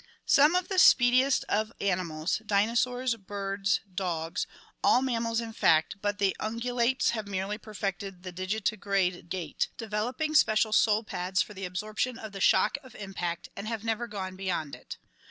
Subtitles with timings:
[0.25, 4.47] Some of the speed iest of animals— dinosaurs, birds, dogs—
[4.83, 10.33] all mammals in fact but the* ungulates, have merely perfected the digiti grade gait, developing
[10.33, 14.35] special sole pads for the absorption of the shock of impact, and have never gone
[14.35, 14.97] beyond it.